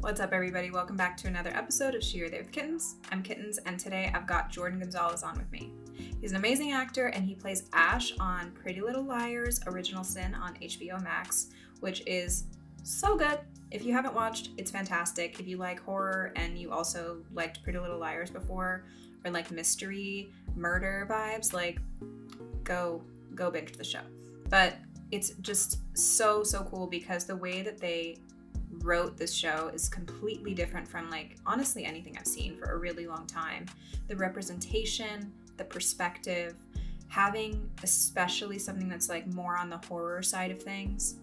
[0.00, 0.70] What's up, everybody?
[0.70, 2.96] Welcome back to another episode of She Her They with Kittens.
[3.10, 5.72] I'm Kittens, and today I've got Jordan Gonzalez on with me.
[6.20, 10.56] He's an amazing actor, and he plays Ash on Pretty Little Liars Original Sin on
[10.56, 11.50] HBO Max,
[11.80, 12.44] which is
[12.82, 13.38] so good.
[13.70, 15.40] If you haven't watched, it's fantastic.
[15.40, 18.84] If you like horror and you also liked Pretty Little Liars before,
[19.24, 21.78] or like mystery, murder vibes, like
[22.62, 23.02] go
[23.34, 24.02] go binge the show.
[24.50, 24.76] But
[25.14, 28.18] it's just so so cool because the way that they
[28.82, 33.06] wrote this show is completely different from like honestly anything I've seen for a really
[33.06, 33.66] long time.
[34.08, 36.56] The representation, the perspective,
[37.08, 41.16] having especially something that's like more on the horror side of things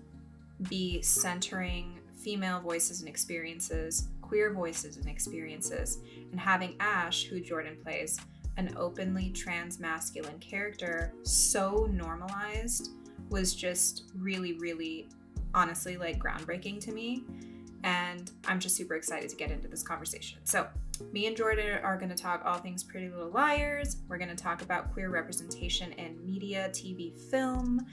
[0.69, 5.99] be centering female voices and experiences, queer voices and experiences,
[6.31, 8.19] and having Ash, who Jordan plays,
[8.57, 12.91] an openly trans masculine character so normalized
[13.31, 15.09] was just really, really
[15.53, 17.23] honestly like groundbreaking to me.
[17.83, 20.39] And I'm just super excited to get into this conversation.
[20.43, 20.67] So,
[21.11, 23.97] me and Jordan are going to talk all things Pretty Little Liars.
[24.07, 27.83] We're going to talk about queer representation in media, TV, film,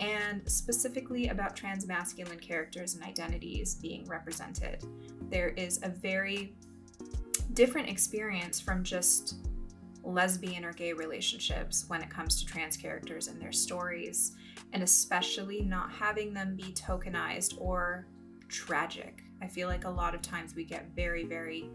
[0.00, 4.82] and specifically about trans masculine characters and identities being represented.
[5.30, 6.54] There is a very
[7.52, 9.36] different experience from just
[10.06, 14.36] lesbian or gay relationships when it comes to trans characters and their stories,
[14.72, 18.06] and especially not having them be tokenized or
[18.48, 19.22] tragic.
[19.42, 21.70] I feel like a lot of times we get very, very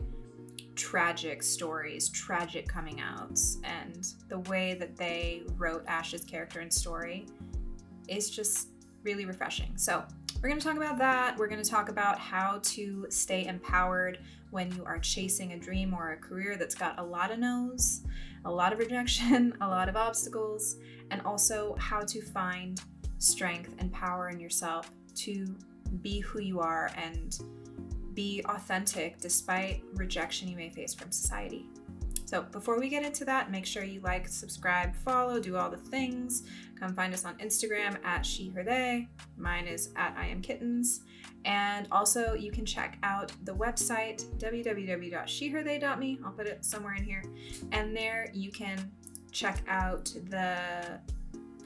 [0.76, 7.28] tragic stories, tragic coming outs, and the way that they wrote Ash's character and story
[8.08, 8.70] is just
[9.04, 9.78] really refreshing.
[9.78, 10.04] So,
[10.42, 11.38] we're going to talk about that.
[11.38, 15.94] We're going to talk about how to stay empowered when you are chasing a dream
[15.94, 18.02] or a career that's got a lot of no's,
[18.46, 20.78] a lot of rejection, a lot of obstacles,
[21.12, 22.82] and also how to find
[23.20, 25.56] strength and power in yourself to
[26.02, 27.40] be who you are and
[28.16, 31.68] be authentic despite rejection you may face from society.
[32.32, 35.76] So, before we get into that, make sure you like, subscribe, follow, do all the
[35.76, 36.44] things.
[36.80, 39.10] Come find us on Instagram at she, her, they.
[39.36, 41.02] Mine is at I am kittens.
[41.44, 46.20] And also, you can check out the website www.sheherthey.me.
[46.24, 47.22] I'll put it somewhere in here.
[47.74, 48.90] And there you can
[49.34, 51.02] check out the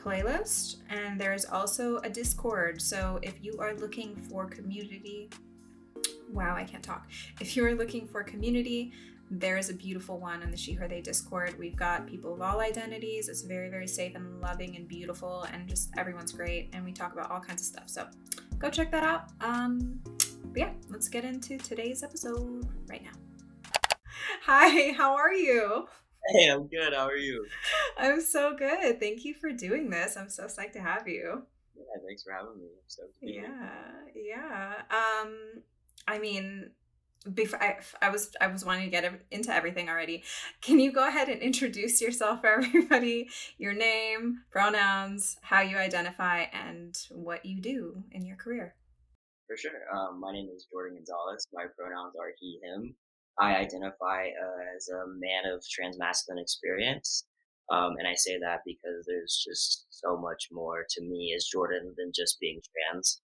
[0.03, 0.77] playlist.
[0.89, 2.81] And there's also a Discord.
[2.81, 5.29] So, if you are looking for community,
[6.33, 7.07] wow, I can't talk.
[7.39, 8.93] If you are looking for community,
[9.31, 11.57] there is a beautiful one on the She Her They Discord.
[11.57, 13.27] We've got people of all identities.
[13.27, 16.69] It's very, very safe and loving and beautiful, and just everyone's great.
[16.73, 17.89] And we talk about all kinds of stuff.
[17.89, 18.07] So
[18.59, 19.29] go check that out.
[19.41, 23.11] Um, but yeah, let's get into today's episode right now.
[24.43, 25.87] Hi, how are you?
[26.27, 26.93] Hey, I'm good.
[26.93, 27.45] How are you?
[27.97, 28.99] I'm so good.
[28.99, 30.17] Thank you for doing this.
[30.17, 31.43] I'm so psyched to have you.
[31.75, 32.65] Yeah, thanks for having me.
[32.65, 33.71] I'm so yeah,
[34.15, 34.73] yeah.
[34.89, 35.63] Um,
[36.07, 36.71] I mean,
[37.33, 40.23] before I, I was I was wanting to get into everything already.
[40.61, 43.29] Can you go ahead and introduce yourself for everybody?
[43.57, 48.75] Your name, pronouns, how you identify, and what you do in your career.
[49.47, 49.81] For sure.
[49.93, 51.47] Um, my name is Jordan Gonzalez.
[51.53, 52.95] My pronouns are he, him.
[53.39, 57.25] I identify uh, as a man of transmasculine experience.
[57.71, 61.93] Um, and I say that because there's just so much more to me as Jordan
[61.97, 63.21] than just being trans.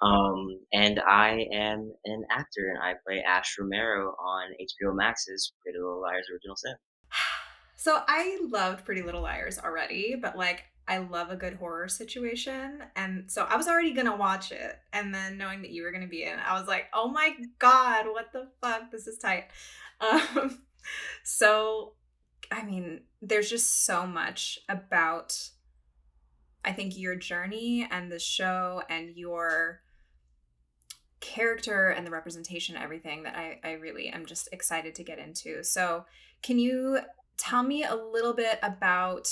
[0.00, 5.78] Um, and I am an actor, and I play Ash Romero on HBO Max's Pretty
[5.78, 6.74] Little Liars Original Sin.
[7.80, 12.82] So I loved Pretty Little Liars already, but like I love a good horror situation.
[12.96, 14.80] And so I was already gonna watch it.
[14.92, 18.06] And then knowing that you were gonna be in, I was like, oh my God,
[18.06, 18.90] what the fuck?
[18.90, 19.44] This is tight.
[20.00, 20.60] Um,
[21.24, 21.94] so
[22.52, 25.36] I mean, there's just so much about
[26.64, 29.80] I think your journey and the show and your
[31.20, 35.64] character and the representation everything that I, I really am just excited to get into.
[35.64, 36.04] So
[36.42, 37.00] can you
[37.36, 39.30] tell me a little bit about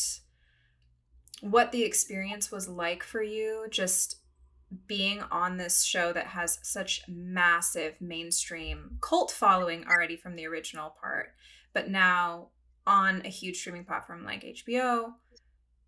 [1.40, 4.16] what the experience was like for you just
[4.86, 10.94] being on this show that has such massive mainstream cult following already from the original
[11.00, 11.28] part
[11.72, 12.48] but now
[12.84, 15.12] on a huge streaming platform like HBO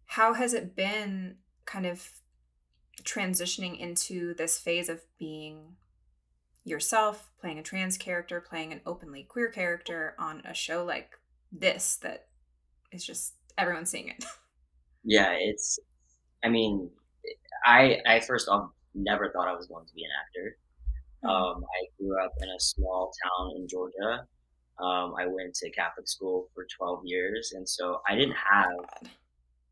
[0.06, 1.36] how has it been
[1.66, 2.08] kind of
[3.02, 5.76] transitioning into this phase of being
[6.68, 11.12] yourself, playing a trans character, playing an openly queer character on a show like
[11.50, 12.26] this that
[12.92, 14.24] is just everyone's seeing it.
[15.04, 15.78] Yeah, it's.
[16.44, 16.90] I mean,
[17.64, 20.56] I I first off never thought I was going to be an actor.
[21.24, 21.28] Mm-hmm.
[21.30, 24.26] Um, I grew up in a small town in Georgia.
[24.80, 29.10] Um, I went to Catholic school for 12 years, and so I didn't have.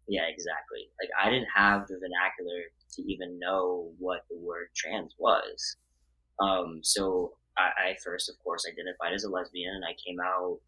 [0.09, 0.89] Yeah, exactly.
[1.01, 2.63] Like I didn't have the vernacular
[2.95, 5.77] to even know what the word trans was.
[6.41, 10.59] Um, so I, I, first, of course, identified as a lesbian, and I came out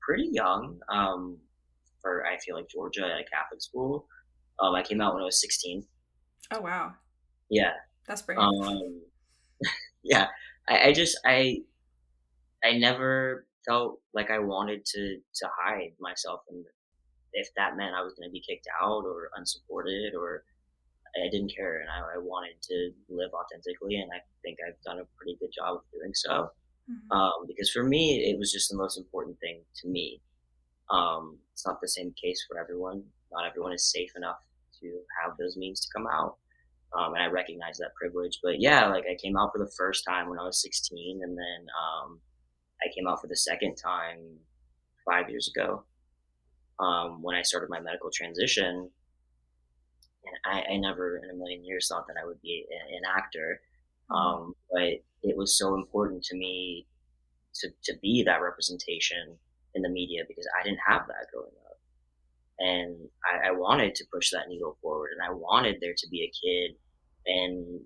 [0.00, 0.78] pretty young.
[0.90, 1.38] Um,
[2.00, 4.06] for I feel like Georgia at a Catholic school.
[4.60, 5.84] Um, I came out when I was 16.
[6.52, 6.92] Oh wow.
[7.50, 7.72] Yeah.
[8.06, 8.38] That's brave.
[8.38, 9.02] Um,
[10.02, 10.28] yeah,
[10.68, 11.58] I, I just I
[12.64, 16.64] I never felt like I wanted to to hide myself, and
[17.32, 20.44] if that meant I was going to be kicked out or unsupported or
[21.24, 24.98] I didn't care, and I, I, wanted to live authentically, and I think I've done
[24.98, 26.50] a pretty good job of doing so.
[26.90, 27.16] Mm-hmm.
[27.16, 30.20] Um, because for me, it was just the most important thing to me.
[30.90, 33.02] Um, it's not the same case for everyone.
[33.32, 34.38] Not everyone is safe enough
[34.80, 34.86] to
[35.22, 36.36] have those means to come out.
[36.96, 38.38] Um, and I recognize that privilege.
[38.42, 41.36] But yeah, like I came out for the first time when I was 16, and
[41.36, 42.20] then um,
[42.82, 44.18] I came out for the second time
[45.04, 45.84] five years ago
[46.78, 48.90] um, when I started my medical transition.
[50.26, 53.60] And I, I, never in a million years thought that I would be an actor.
[54.10, 54.16] Mm-hmm.
[54.16, 56.86] Um, but it was so important to me
[57.60, 59.36] to, to be that representation
[59.74, 61.78] in the media because I didn't have that growing up.
[62.58, 66.22] And I, I wanted to push that needle forward and I wanted there to be
[66.22, 66.76] a kid
[67.26, 67.80] in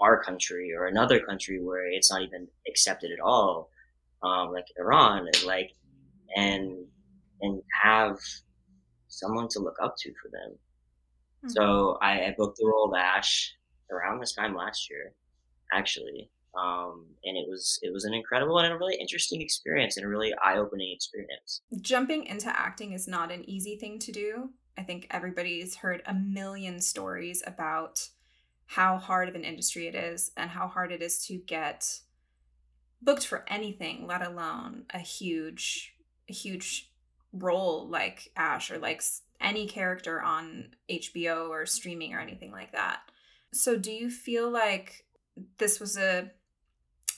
[0.00, 3.70] our country or another country where it's not even accepted at all,
[4.22, 5.72] um, like Iran, like,
[6.36, 6.86] and
[7.40, 8.18] and have
[9.08, 10.56] someone to look up to for them.
[11.44, 11.50] Mm-hmm.
[11.50, 13.52] So I, I, booked the role of Ash
[13.90, 15.12] around this time last year,
[15.72, 20.06] actually, um, and it was it was an incredible and a really interesting experience and
[20.06, 21.62] a really eye opening experience.
[21.80, 24.50] Jumping into acting is not an easy thing to do.
[24.78, 28.08] I think everybody's heard a million stories about
[28.66, 32.00] how hard of an industry it is and how hard it is to get
[33.02, 35.94] booked for anything, let alone a huge,
[36.26, 36.90] huge
[37.32, 39.02] role like Ash or like
[39.42, 43.00] any character on HBO or streaming or anything like that.
[43.52, 45.04] So, do you feel like
[45.58, 46.30] this was a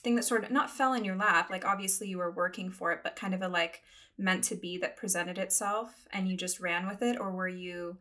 [0.02, 1.50] thing that sort of not fell in your lap?
[1.50, 3.82] Like, obviously, you were working for it, but kind of a like
[4.18, 7.18] meant to be that presented itself and you just ran with it?
[7.18, 7.98] Or were you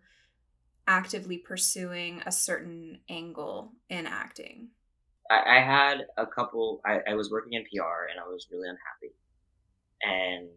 [0.88, 4.70] actively pursuing a certain angle in acting?
[5.32, 9.16] I, had a couple, I, I was working in PR and I was really unhappy.
[10.04, 10.50] And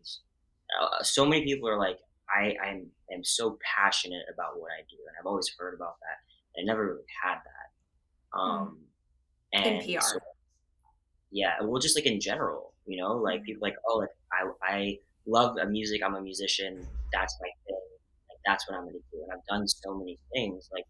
[0.81, 1.99] uh, so many people are like,
[2.31, 6.61] I I'm, am so passionate about what I do, and I've always heard about that.
[6.61, 7.69] I never really had that.
[8.33, 8.41] Hmm.
[8.41, 8.79] Um,
[9.53, 10.01] and in PR.
[10.03, 10.19] So,
[11.31, 13.45] yeah, well, just like in general, you know, like mm.
[13.45, 16.03] people like, oh, like I I love music.
[16.05, 16.87] I'm a musician.
[17.13, 17.81] That's my thing.
[18.29, 19.23] Like that's what I'm gonna do.
[19.23, 20.69] And I've done so many things.
[20.73, 20.85] Like,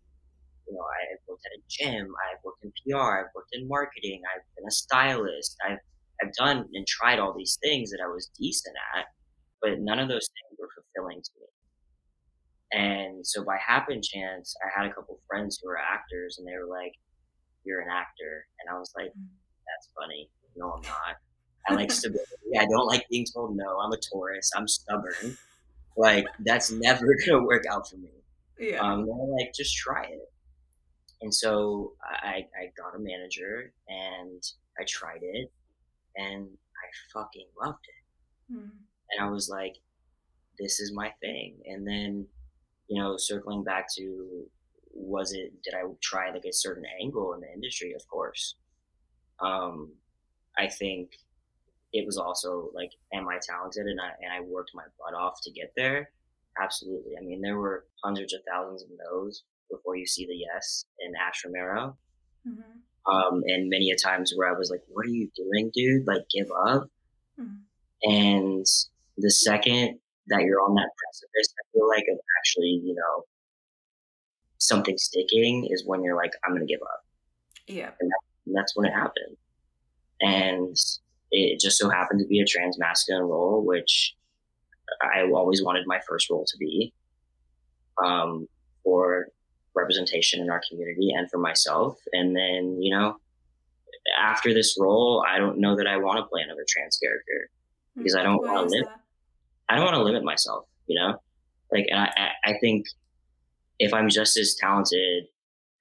[0.68, 2.12] you know, I've worked at a gym.
[2.30, 3.20] I've worked in PR.
[3.20, 4.22] I've worked in marketing.
[4.34, 5.56] I've been a stylist.
[5.66, 5.78] I've
[6.22, 9.06] I've done and tried all these things that I was decent at
[9.66, 10.28] but none of those
[11.14, 11.47] to me.
[12.73, 16.58] And so by happen chance, I had a couple friends who were actors and they
[16.58, 16.93] were like,
[17.64, 18.47] you're an actor.
[18.61, 19.26] And I was like, mm.
[19.67, 20.31] that's funny.
[20.56, 21.17] No, I'm not.
[21.69, 22.26] I like stability.
[22.58, 23.79] I don't like being told no.
[23.79, 24.50] I'm a Taurus.
[24.56, 25.37] I'm stubborn.
[25.97, 28.11] Like that's never gonna work out for me.
[28.58, 28.81] Yeah.
[28.81, 30.32] Um, like, just try it.
[31.23, 34.43] And so I, I got a manager and
[34.79, 35.50] I tried it
[36.17, 38.55] and I fucking loved it.
[38.55, 38.70] Mm
[39.11, 39.76] and I was like,
[40.58, 41.58] this is my thing.
[41.67, 42.26] And then,
[42.88, 44.47] you know, circling back to
[44.93, 47.93] was it did I try like a certain angle in the industry?
[47.94, 48.56] Of course.
[49.41, 49.93] Um,
[50.58, 51.10] I think
[51.93, 53.86] it was also like, am I talented?
[53.86, 56.10] And I and I worked my butt off to get there.
[56.60, 57.13] Absolutely.
[57.20, 61.13] I mean, there were hundreds of thousands of no's before you see the yes in
[61.17, 61.96] Ash Romero.
[62.48, 63.13] Mm-hmm.
[63.13, 66.06] Um, and many a times where I was like, "What are you doing, dude?
[66.06, 66.89] Like, give up."
[67.39, 68.10] Mm-hmm.
[68.10, 68.67] And
[69.17, 73.24] the second that you're on that precipice, I feel like of actually, you know,
[74.58, 77.04] something sticking is when you're like, I'm gonna give up.
[77.66, 77.90] Yeah.
[78.00, 79.36] And, that, and that's when it happened.
[80.20, 80.76] And
[81.30, 84.14] it just so happened to be a trans masculine role, which
[85.02, 86.92] I always wanted my first role to be
[88.02, 88.46] um,
[88.84, 89.26] for
[89.74, 91.98] representation in our community and for myself.
[92.12, 93.16] And then, you know,
[94.18, 97.50] after this role, I don't know that I want to play another trans character
[97.96, 98.86] because I don't want to live.
[98.86, 99.00] That?
[99.69, 101.17] I don't want to limit myself, you know?
[101.73, 102.87] Like, and I, I think
[103.79, 105.25] if I'm just as talented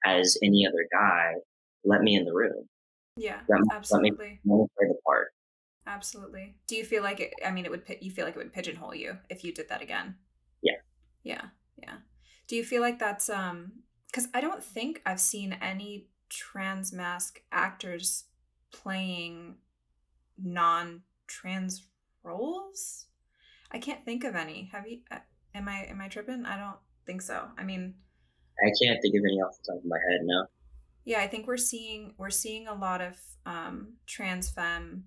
[0.06, 1.34] as any other guy,
[1.84, 2.68] let me in the room.
[3.18, 4.12] Yeah, let, absolutely.
[4.12, 5.27] Let me, let me play the part.
[5.88, 6.56] Absolutely.
[6.68, 7.34] Do you feel like it?
[7.46, 7.84] I mean, it would.
[8.01, 10.15] You feel like it would pigeonhole you if you did that again?
[10.62, 10.77] Yeah.
[11.24, 11.46] Yeah.
[11.82, 11.98] Yeah.
[12.48, 13.84] Do you feel like that's um?
[14.08, 18.25] Because I don't think I've seen any trans masc actors
[18.72, 19.56] playing
[20.38, 21.84] non-trans
[22.24, 23.06] roles.
[23.75, 24.70] I can't think of any.
[24.72, 25.00] Have you?
[25.12, 25.17] Uh,
[25.53, 26.46] am I am I tripping?
[26.46, 27.50] I don't think so.
[27.58, 27.96] I mean,
[28.65, 30.22] I can't think of any off the top of my head.
[30.24, 30.46] No.
[31.03, 35.03] Yeah, I think we're seeing we're seeing a lot of um, trans femme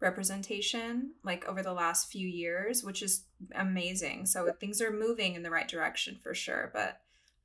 [0.00, 4.24] representation like over the last few years, which is amazing.
[4.24, 6.70] So things are moving in the right direction for sure.
[6.72, 6.98] But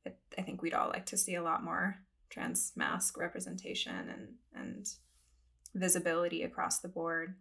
[0.07, 1.97] I, I think we'd all like to see a lot more
[2.29, 4.87] trans masc representation and and
[5.75, 7.35] visibility across the board.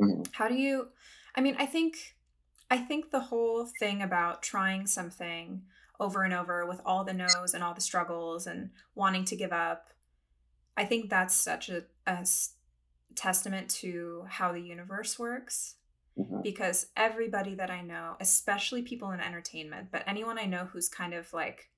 [0.00, 0.22] Mm-hmm.
[0.30, 0.90] How do you?
[1.34, 2.14] I mean, I think
[2.72, 5.60] I think the whole thing about trying something
[6.00, 9.52] over and over with all the no's and all the struggles and wanting to give
[9.52, 9.90] up,
[10.74, 12.26] I think that's such a, a
[13.14, 15.74] testament to how the universe works.
[16.18, 16.40] Mm-hmm.
[16.40, 21.12] Because everybody that I know, especially people in entertainment, but anyone I know who's kind
[21.12, 21.68] of like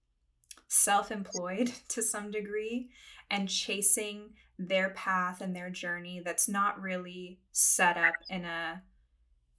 [0.68, 2.90] self employed to some degree
[3.32, 8.80] and chasing their path and their journey that's not really set up in a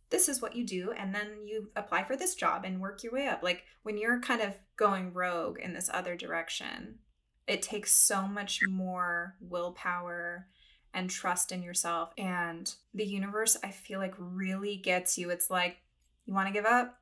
[0.09, 3.13] this is what you do and then you apply for this job and work your
[3.13, 3.43] way up.
[3.43, 6.99] Like when you're kind of going rogue in this other direction
[7.47, 10.47] it takes so much more willpower
[10.93, 15.29] and trust in yourself and the universe i feel like really gets you.
[15.29, 15.77] It's like
[16.25, 16.97] you want to give up?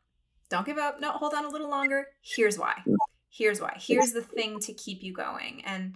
[0.50, 1.00] Don't give up.
[1.00, 2.08] No hold on a little longer.
[2.22, 2.84] Here's why.
[3.30, 3.78] Here's why.
[3.80, 5.64] Here's the thing to keep you going.
[5.66, 5.96] And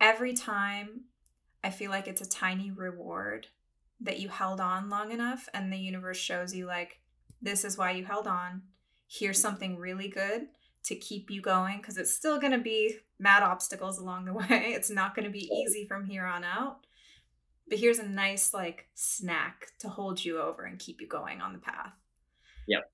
[0.00, 1.02] every time
[1.64, 3.46] i feel like it's a tiny reward
[4.00, 7.00] that you held on long enough and the universe shows you like
[7.40, 8.62] this is why you held on.
[9.08, 10.48] Here's something really good
[10.84, 14.72] to keep you going because it's still going to be mad obstacles along the way.
[14.74, 16.78] It's not going to be easy from here on out.
[17.68, 21.52] But here's a nice like snack to hold you over and keep you going on
[21.52, 21.92] the path.
[22.68, 22.90] Yep.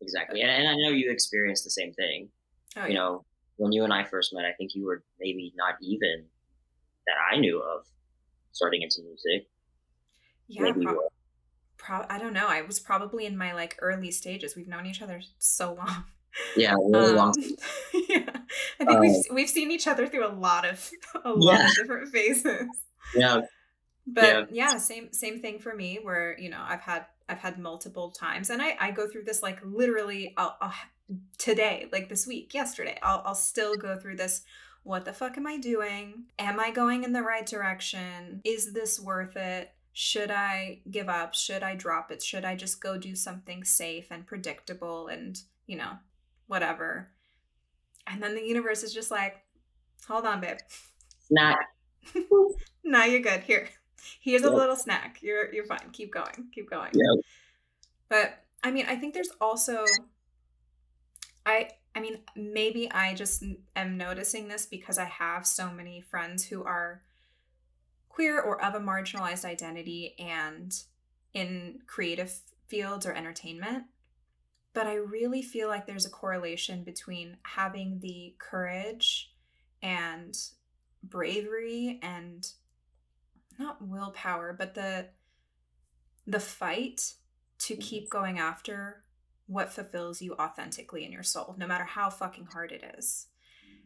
[0.00, 0.40] Exactly.
[0.40, 2.30] And, and i know you experienced the same thing.
[2.76, 2.98] Oh, you yeah.
[2.98, 3.24] know
[3.60, 6.24] when you and i first met i think you were maybe not even
[7.06, 7.84] that i knew of
[8.52, 9.48] starting into music
[10.50, 11.08] yeah, pro-
[11.76, 12.46] pro- I don't know.
[12.46, 14.56] I was probably in my like early stages.
[14.56, 16.04] We've known each other so long.
[16.56, 17.34] Yeah, really um, long.
[18.08, 18.30] yeah,
[18.80, 20.90] I think we've we've seen each other through a lot of
[21.24, 21.66] a lot yeah.
[21.66, 22.68] of different phases.
[23.14, 23.42] Yeah,
[24.06, 24.72] but yeah.
[24.72, 25.98] yeah, same same thing for me.
[26.02, 29.42] Where you know I've had I've had multiple times, and I I go through this
[29.42, 30.74] like literally I'll, I'll,
[31.38, 32.98] today, like this week, yesterday.
[33.02, 34.42] I'll I'll still go through this
[34.82, 36.24] what the fuck am I doing?
[36.38, 38.40] Am I going in the right direction?
[38.44, 39.72] Is this worth it?
[39.92, 41.34] Should I give up?
[41.34, 42.22] Should I drop it?
[42.22, 45.92] Should I just go do something safe and predictable and, you know,
[46.46, 47.10] whatever?
[48.06, 49.42] And then the universe is just like,
[50.06, 50.58] hold on, babe.
[51.26, 51.58] Snack.
[52.84, 53.40] no, you're good.
[53.40, 53.68] Here.
[54.20, 54.50] Here's yep.
[54.50, 55.18] a little snack.
[55.20, 55.90] You're you're fine.
[55.92, 56.48] Keep going.
[56.54, 56.90] Keep going.
[56.94, 57.24] Yep.
[58.08, 59.84] But I mean, I think there's also
[61.44, 63.44] I I mean, maybe I just
[63.76, 67.02] am noticing this because I have so many friends who are
[68.10, 70.82] queer or of a marginalized identity and
[71.32, 73.84] in creative fields or entertainment.
[74.74, 79.32] But I really feel like there's a correlation between having the courage
[79.82, 80.36] and
[81.02, 82.46] bravery and
[83.58, 85.08] not willpower, but the
[86.26, 87.14] the fight
[87.58, 87.82] to mm-hmm.
[87.82, 89.02] keep going after
[89.46, 93.26] what fulfills you authentically in your soul, no matter how fucking hard it is.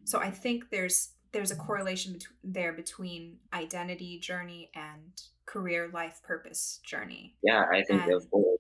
[0.05, 6.23] So I think there's there's a correlation bet- there between identity journey and career life
[6.23, 7.37] purpose journey.
[7.43, 8.59] Yeah, I think and, both.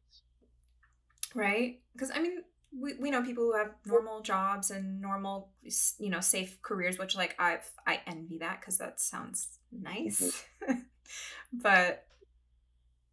[1.34, 1.80] Right?
[1.94, 2.42] Because I mean,
[2.78, 5.50] we, we know people who have normal jobs and normal
[5.98, 10.80] you know safe careers which like i've i envy that because that sounds nice mm-hmm.
[11.52, 12.04] but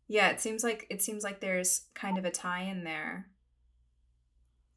[0.07, 3.27] yeah it seems like it seems like there's kind of a tie in there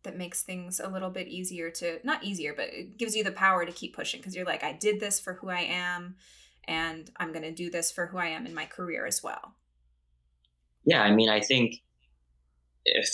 [0.05, 3.33] that makes things a little bit easier to not easier but it gives you the
[3.33, 6.15] power to keep pushing because you're like i did this for who i am
[6.67, 9.55] and i'm going to do this for who i am in my career as well.
[10.85, 11.77] Yeah i mean i think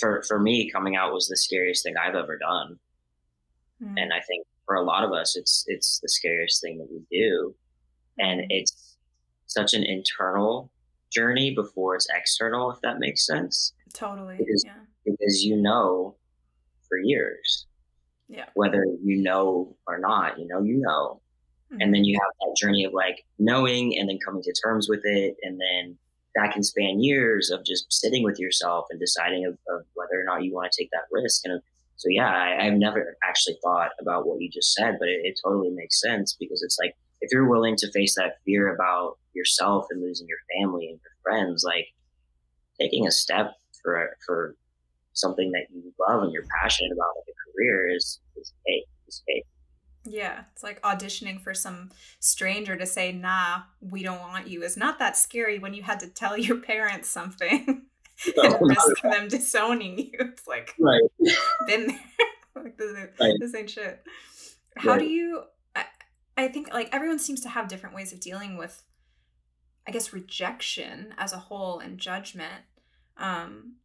[0.00, 2.78] for for me coming out was the scariest thing i've ever done.
[3.82, 3.94] Mm.
[3.96, 7.02] and i think for a lot of us it's it's the scariest thing that we
[7.10, 7.56] do.
[8.20, 8.46] And hmm.
[8.50, 8.96] it's
[9.46, 10.70] such an internal
[11.10, 13.72] journey before it's external if that makes sense.
[13.92, 14.74] Totally because, yeah.
[15.04, 16.14] because you know
[16.90, 17.66] for years.
[18.28, 18.46] Yeah.
[18.54, 21.22] Whether you know or not, you know, you know.
[21.72, 21.80] Mm-hmm.
[21.80, 25.00] And then you have that journey of like knowing and then coming to terms with
[25.04, 25.36] it.
[25.42, 25.96] And then
[26.34, 30.24] that can span years of just sitting with yourself and deciding of, of whether or
[30.24, 31.42] not you want to take that risk.
[31.44, 31.60] And
[31.96, 35.40] so, yeah, I, have never actually thought about what you just said, but it, it
[35.44, 39.86] totally makes sense because it's like if you're willing to face that fear about yourself
[39.90, 41.88] and losing your family and your friends, like
[42.80, 44.56] taking a step for for
[45.12, 49.22] something that you love and you're passionate about like a career is is fake is
[49.26, 49.46] fake.
[50.04, 51.90] Yeah it's like auditioning for some
[52.20, 54.62] stranger to say nah we don't want you.
[54.62, 57.86] Is not that scary when you had to tell your parents something
[58.36, 60.18] no, and risk them disowning you.
[60.18, 61.02] It's like right.
[61.66, 62.00] been there.
[62.56, 63.36] Like this, right.
[63.38, 64.02] this ain't shit.
[64.76, 65.84] How do you I,
[66.36, 68.82] I think like everyone seems to have different ways of dealing with
[69.86, 72.64] i guess rejection as a whole and judgment.
[73.16, 73.76] Um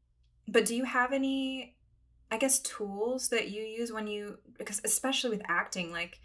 [0.47, 1.75] but do you have any
[2.31, 6.19] i guess tools that you use when you because especially with acting like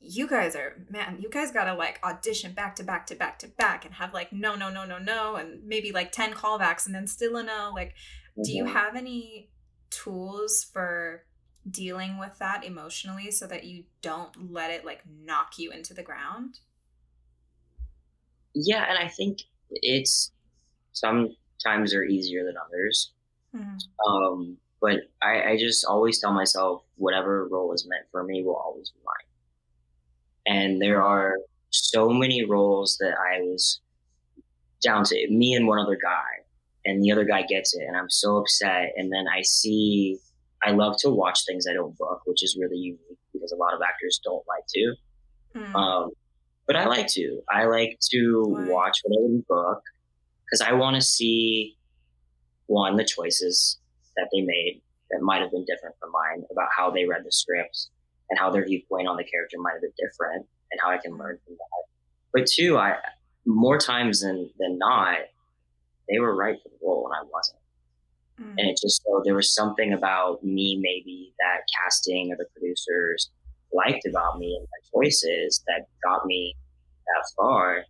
[0.00, 3.48] you guys are man you guys gotta like audition back to back to back to
[3.48, 6.94] back and have like no no no no no and maybe like 10 callbacks and
[6.94, 8.42] then still a no like mm-hmm.
[8.42, 8.74] do you mm-hmm.
[8.74, 9.50] have any
[9.90, 11.24] tools for
[11.68, 16.02] dealing with that emotionally so that you don't let it like knock you into the
[16.02, 16.60] ground
[18.54, 20.30] yeah and i think it's
[21.58, 23.12] sometimes they're easier than others
[23.54, 24.12] mm-hmm.
[24.12, 28.56] um but I, I just always tell myself whatever role is meant for me will
[28.56, 31.36] always be mine and there are
[31.70, 33.80] so many roles that I was
[34.82, 36.44] down to me and one other guy,
[36.84, 38.92] and the other guy gets it, and I'm so upset.
[38.96, 40.18] And then I see,
[40.62, 43.74] I love to watch things I don't book, which is really unique because a lot
[43.74, 44.94] of actors don't like to.
[45.56, 45.74] Mm.
[45.74, 46.10] Um,
[46.66, 47.40] but I like to.
[47.50, 49.82] I like to watch what I didn't book
[50.48, 51.76] because I want to see
[52.66, 53.78] one the choices
[54.16, 57.32] that they made that might have been different from mine about how they read the
[57.32, 57.90] scripts
[58.30, 61.12] and how their viewpoint on the character might have been different and how I can
[61.16, 61.84] learn from that.
[62.32, 62.96] But two, I
[63.46, 65.18] more times than than not,
[66.08, 67.58] they were right for the role and I wasn't.
[68.40, 68.54] Mm.
[68.58, 73.30] And it just so there was something about me maybe that casting or the producers
[73.72, 76.54] liked about me and my choices that got me
[77.06, 77.84] that far.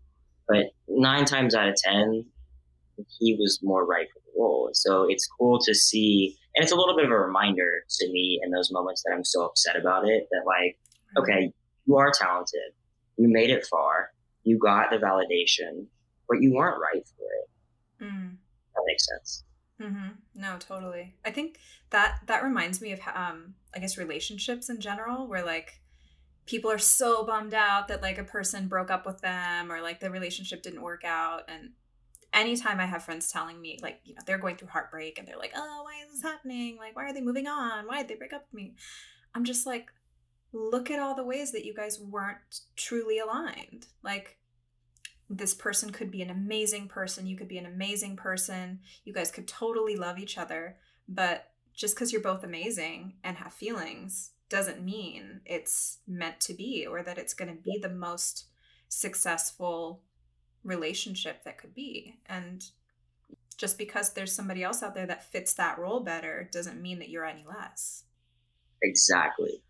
[0.46, 2.24] But nine times out of ten,
[3.18, 4.70] he was more right for the role.
[4.72, 8.40] So it's cool to see and it's a little bit of a reminder to me
[8.42, 10.76] in those moments that I'm so upset about it that like,
[11.16, 11.52] okay,
[11.86, 12.72] you are talented,
[13.16, 14.10] you made it far,
[14.42, 15.86] you got the validation,
[16.28, 17.26] but you weren't right for
[18.02, 18.04] it.
[18.04, 18.36] Mm.
[18.74, 19.44] That makes sense.
[19.80, 20.08] Mm-hmm.
[20.34, 21.14] No, totally.
[21.24, 21.58] I think
[21.90, 25.80] that that reminds me of um, I guess relationships in general, where like
[26.46, 30.00] people are so bummed out that like a person broke up with them or like
[30.00, 31.70] the relationship didn't work out, and
[32.32, 35.38] anytime I have friends telling me, like, you know, they're going through heartbreak and they're
[35.38, 36.76] like, oh, why is this happening?
[36.76, 37.86] Like, why are they moving on?
[37.86, 38.74] Why did they break up with me?
[39.34, 39.90] I'm just like,
[40.52, 43.86] look at all the ways that you guys weren't truly aligned.
[44.02, 44.38] Like,
[45.30, 47.26] this person could be an amazing person.
[47.26, 48.80] You could be an amazing person.
[49.04, 50.76] You guys could totally love each other.
[51.08, 56.86] But just because you're both amazing and have feelings doesn't mean it's meant to be
[56.86, 58.46] or that it's going to be the most
[58.88, 60.02] successful
[60.64, 62.16] relationship that could be.
[62.26, 62.64] And
[63.56, 67.08] just because there's somebody else out there that fits that role better doesn't mean that
[67.08, 68.04] you're any less.
[68.82, 69.62] Exactly.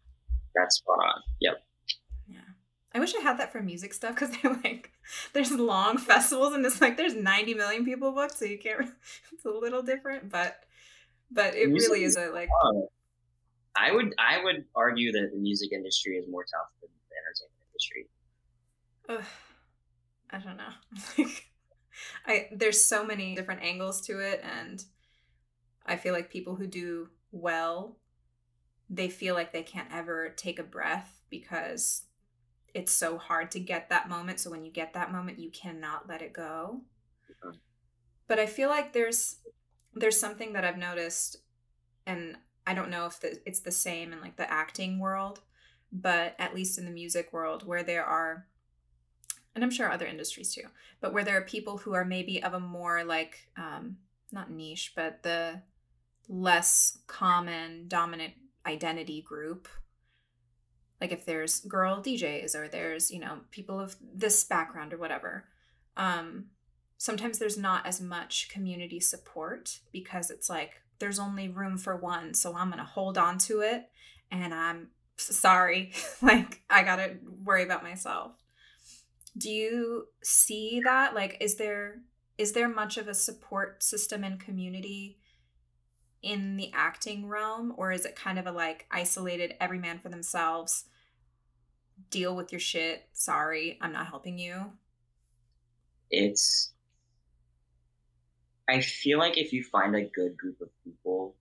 [0.54, 1.22] That's spot on.
[1.40, 1.62] Yep.
[2.28, 2.38] Yeah.
[2.94, 4.92] I wish I had that for music stuff because they're like,
[5.32, 8.90] there's long festivals and it's like there's 90 million people booked, so you can't.
[9.32, 10.64] It's a little different, but
[11.30, 12.48] but it music really is a like.
[12.62, 12.86] Fun.
[13.76, 17.62] I would I would argue that the music industry is more tough than the entertainment
[17.70, 18.08] industry.
[19.08, 19.47] Ugh.
[20.30, 20.72] I don't know.
[21.18, 21.46] like
[22.26, 24.84] I there's so many different angles to it and
[25.86, 27.96] I feel like people who do well
[28.90, 32.06] they feel like they can't ever take a breath because
[32.74, 34.40] it's so hard to get that moment.
[34.40, 36.82] So when you get that moment, you cannot let it go.
[38.26, 39.36] But I feel like there's
[39.94, 41.38] there's something that I've noticed
[42.06, 42.36] and
[42.66, 45.40] I don't know if the, it's the same in like the acting world,
[45.90, 48.46] but at least in the music world where there are
[49.58, 50.68] and I'm sure other industries too,
[51.00, 53.96] but where there are people who are maybe of a more like, um,
[54.30, 55.62] not niche, but the
[56.28, 59.66] less common dominant identity group.
[61.00, 65.46] Like if there's girl DJs or there's, you know, people of this background or whatever.
[65.96, 66.50] Um,
[66.96, 72.32] sometimes there's not as much community support because it's like there's only room for one,
[72.32, 73.88] so I'm going to hold on to it
[74.30, 75.94] and I'm sorry.
[76.22, 78.36] like I got to worry about myself
[79.38, 81.14] do you see that?
[81.14, 82.00] Like is there
[82.36, 85.18] is there much of a support system and community
[86.22, 90.08] in the acting realm or is it kind of a like isolated every man for
[90.08, 90.84] themselves
[92.10, 94.72] deal with your shit sorry i'm not helping you?
[96.10, 96.72] It's
[98.68, 101.36] i feel like if you find a good group of people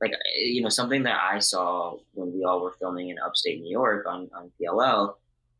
[0.00, 3.70] like you know something that i saw when we all were filming in upstate new
[3.70, 5.14] york on, on pll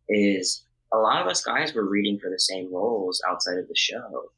[0.09, 3.77] is a lot of us guys were reading for the same roles outside of the
[3.77, 4.31] show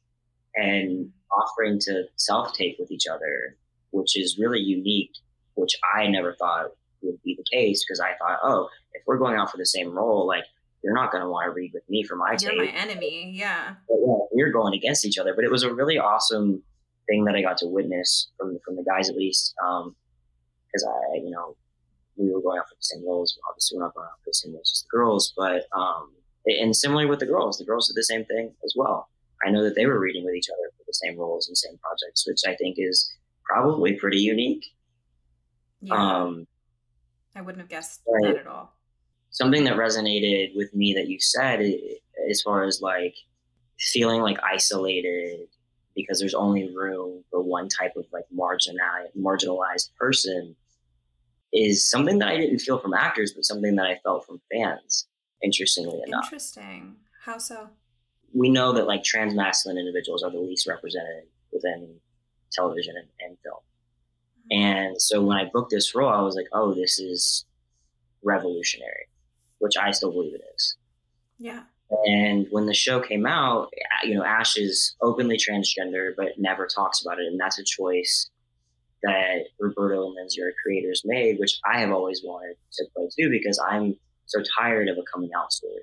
[0.55, 3.57] and offering to self tape with each other,
[3.91, 5.11] which is really unique,
[5.55, 9.37] which I never thought would be the case because I thought, oh, if we're going
[9.37, 10.43] out for the same role, like
[10.83, 12.57] you're not going to want to read with me for my you're tape.
[12.57, 13.75] my enemy, yeah.
[13.87, 14.15] But, yeah.
[14.31, 16.63] We're going against each other, but it was a really awesome
[17.07, 21.17] thing that I got to witness from from the guys at least, because um, I,
[21.17, 21.55] you know,
[22.17, 23.37] we were going off for the same roles.
[23.49, 26.11] Obviously, we're not going off for the same roles as the girls, but um,
[26.45, 29.09] and similarly with the girls, the girls did the same thing as well.
[29.45, 31.77] I know that they were reading with each other for the same roles and same
[31.77, 33.11] projects, which I think is
[33.43, 34.65] probably pretty unique.
[35.81, 35.95] Yeah.
[35.95, 36.47] Um,
[37.35, 38.75] I wouldn't have guessed that at all.
[39.31, 41.61] Something that resonated with me that you said,
[42.29, 43.15] as far as like
[43.79, 45.47] feeling like isolated
[45.95, 50.55] because there's only room for one type of like marginalized marginalized person
[51.53, 55.07] is something that I didn't feel from actors, but something that I felt from fans.
[55.43, 56.25] Interestingly enough.
[56.25, 56.95] Interesting.
[57.25, 57.69] How so?
[58.33, 61.99] We know that like trans masculine individuals are the least represented within
[62.51, 63.57] television and, and film.
[64.51, 64.65] Mm-hmm.
[64.65, 67.45] And so when I booked this role, I was like, oh, this is
[68.23, 69.09] revolutionary,
[69.59, 70.77] which I still believe it is.
[71.37, 71.63] Yeah.
[72.05, 73.73] And when the show came out,
[74.03, 77.25] you know, Ash is openly transgender, but never talks about it.
[77.25, 78.29] And that's a choice
[79.03, 83.29] that Roberto and Lindsay, our creators, made, which I have always wanted to play too,
[83.29, 83.97] because I'm
[84.31, 85.81] so tired of a coming out story.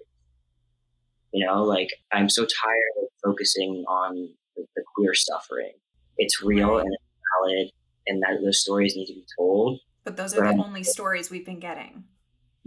[1.33, 5.73] You know, like I'm so tired of focusing on the, the queer suffering.
[6.17, 7.05] It's real and it's
[7.41, 7.71] valid,
[8.07, 9.81] and that those stories need to be told.
[10.05, 12.05] But those are the only stories we've been getting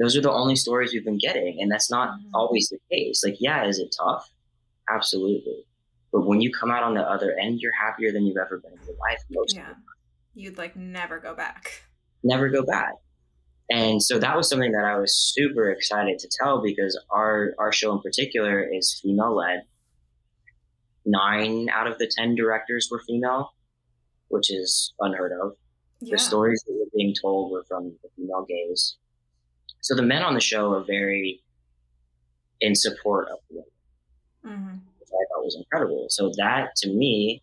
[0.01, 1.61] those are the only stories we've been getting.
[1.61, 2.33] And that's not mm-hmm.
[2.33, 3.23] always the case.
[3.23, 4.29] Like, yeah, is it tough?
[4.89, 5.63] Absolutely.
[6.11, 8.73] But when you come out on the other end, you're happier than you've ever been
[8.73, 9.19] in your life.
[9.29, 9.73] Most yeah.
[10.33, 11.83] You'd like never go back.
[12.23, 12.93] Never go back.
[13.71, 17.71] And so that was something that I was super excited to tell because our, our
[17.71, 19.61] show in particular is female led.
[21.05, 23.53] Nine out of the 10 directors were female,
[24.27, 25.53] which is unheard of.
[26.01, 26.15] Yeah.
[26.15, 28.97] The stories that were being told were from the female gaze.
[29.79, 31.41] So the men on the show are very
[32.59, 33.63] in support of the
[34.43, 34.77] women, mm-hmm.
[34.99, 36.07] which I thought was incredible.
[36.09, 37.41] So that to me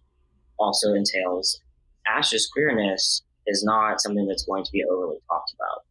[0.58, 1.58] also entails
[2.06, 5.87] Ash's queerness is not something that's going to be overly talked about.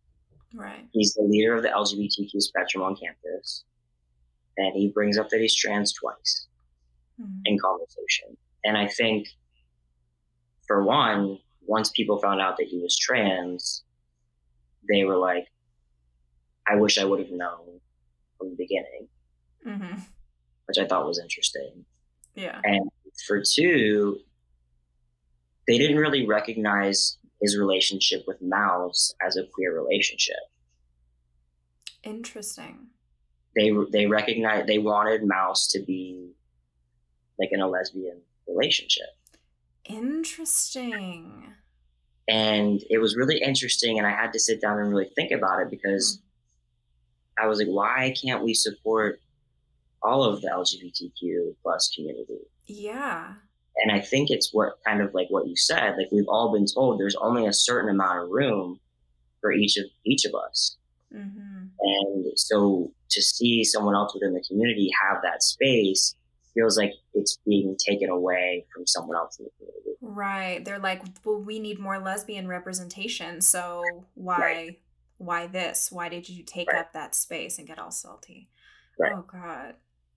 [0.53, 0.85] Right.
[0.91, 3.63] He's the leader of the LGBTQ spectrum on campus,
[4.57, 6.47] and he brings up that he's trans twice
[7.21, 7.39] mm-hmm.
[7.45, 8.37] in conversation.
[8.63, 9.27] And I think,
[10.67, 13.83] for one, once people found out that he was trans,
[14.89, 15.47] they were like,
[16.67, 17.79] I wish I would have known
[18.37, 19.07] from the beginning,
[19.65, 19.99] mm-hmm.
[20.65, 21.85] which I thought was interesting.
[22.35, 22.59] Yeah.
[22.63, 22.89] And
[23.25, 24.19] for two,
[25.67, 30.35] they didn't really recognize his relationship with Mouse as a queer relationship.
[32.03, 32.87] Interesting.
[33.55, 36.31] They they recognized they wanted Mouse to be
[37.39, 39.07] like in a lesbian relationship.
[39.85, 41.53] Interesting.
[42.27, 45.61] And it was really interesting, and I had to sit down and really think about
[45.61, 46.21] it because
[47.37, 49.21] I was like, why can't we support
[50.01, 52.39] all of the LGBTQ plus community?
[52.65, 53.33] Yeah.
[53.83, 56.65] And I think it's what kind of like what you said, like we've all been
[56.65, 58.79] told there's only a certain amount of room
[59.41, 60.77] for each of each of us.
[61.13, 61.65] Mm-hmm.
[61.79, 66.15] And so to see someone else within the community have that space
[66.53, 69.97] feels like it's being taken away from someone else in the community.
[70.01, 70.65] Right.
[70.65, 73.41] They're like, well, we need more lesbian representation.
[73.41, 73.83] So
[74.15, 74.79] why right
[75.17, 75.91] why this?
[75.91, 76.81] Why did you take right.
[76.81, 78.49] up that space and get all salty?
[78.99, 79.13] Right.
[79.15, 79.75] Oh God.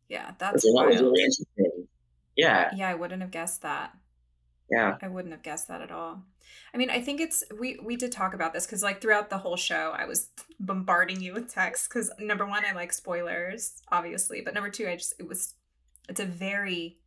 [0.08, 0.88] Yeah, that's wild.
[0.88, 1.24] Really
[2.40, 2.70] yeah.
[2.74, 3.96] Yeah, I wouldn't have guessed that.
[4.70, 4.96] Yeah.
[5.02, 6.22] I wouldn't have guessed that at all.
[6.72, 9.38] I mean, I think it's we we did talk about this because like throughout the
[9.38, 10.28] whole show, I was
[10.60, 14.96] bombarding you with texts because number one, I like spoilers, obviously, but number two, I
[14.96, 15.54] just it was
[16.08, 16.98] it's a very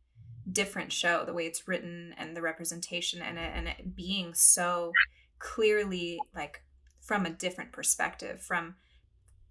[0.50, 4.92] different show the way it's written and the representation and it and it being so
[5.38, 6.62] clearly like
[7.00, 8.74] from a different perspective from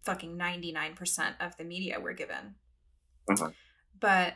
[0.03, 2.55] fucking 99% of the media we're given.
[3.29, 3.51] Uh-huh.
[3.99, 4.35] But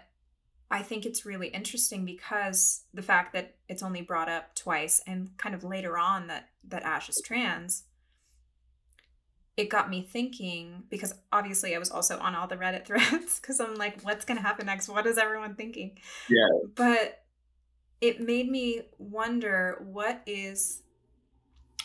[0.70, 5.30] I think it's really interesting because the fact that it's only brought up twice and
[5.38, 7.84] kind of later on that that Ash is trans
[9.58, 13.60] it got me thinking because obviously I was also on all the Reddit threads because
[13.60, 14.88] I'm like what's going to happen next?
[14.88, 15.98] What is everyone thinking?
[16.30, 16.48] Yeah.
[16.76, 17.24] But
[18.00, 20.84] it made me wonder what is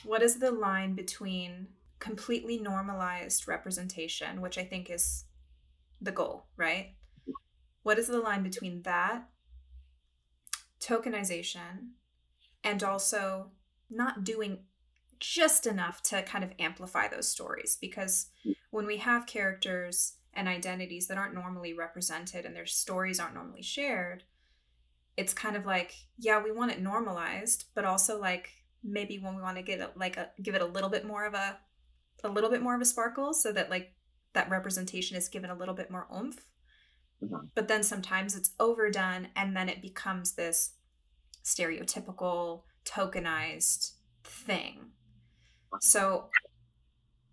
[0.04, 1.68] what is the line between
[1.98, 5.24] completely normalized representation, which I think is
[6.00, 6.94] the goal, right?
[7.82, 9.28] What is the line between that,
[10.80, 11.90] tokenization,
[12.62, 13.50] and also
[13.90, 14.60] not doing
[15.18, 17.76] just enough to kind of amplify those stories?
[17.80, 18.26] Because
[18.70, 23.62] when we have characters and identities that aren't normally represented and their stories aren't normally
[23.62, 24.24] shared,
[25.16, 28.50] it's kind of like, yeah, we want it normalized, but also like
[28.82, 31.34] maybe when we want to get like a give it a little bit more of
[31.34, 31.58] a
[32.24, 33.92] a little bit more of a sparkle so that like
[34.32, 36.51] that representation is given a little bit more oomph
[37.22, 37.46] mm-hmm.
[37.54, 40.72] but then sometimes it's overdone and then it becomes this
[41.44, 43.92] stereotypical tokenized
[44.24, 44.92] thing
[45.80, 46.28] so